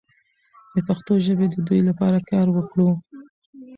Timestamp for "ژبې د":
1.25-1.55